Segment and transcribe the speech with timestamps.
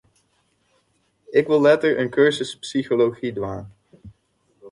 [1.29, 3.65] Ik wol letter in kursus psychology dwaan.